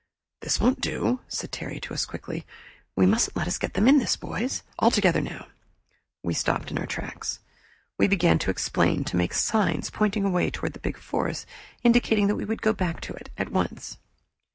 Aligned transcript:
"This 0.39 0.59
won't 0.59 0.81
do!" 0.81 1.19
said 1.27 1.51
Terry 1.51 1.79
to 1.81 1.93
us, 1.93 2.07
quickly. 2.07 2.43
"We 2.95 3.05
mustn't 3.05 3.37
let 3.37 3.43
them 3.45 3.53
get 3.69 3.77
us 3.77 3.87
in 3.87 3.97
this, 3.99 4.15
boys. 4.15 4.63
All 4.79 4.89
together, 4.89 5.21
now" 5.21 5.45
We 6.23 6.33
stopped 6.33 6.71
in 6.71 6.79
our 6.79 6.87
tracks. 6.87 7.39
We 7.99 8.07
began 8.07 8.39
to 8.39 8.49
explain, 8.49 9.03
to 9.03 9.15
make 9.15 9.35
signs 9.35 9.91
pointing 9.91 10.25
away 10.25 10.49
toward 10.49 10.73
the 10.73 10.79
big 10.79 10.97
forest 10.97 11.45
indicating 11.83 12.25
that 12.29 12.35
we 12.35 12.45
would 12.45 12.63
go 12.63 12.73
back 12.73 12.99
to 13.01 13.13
it 13.13 13.29
at 13.37 13.51
once. 13.51 13.99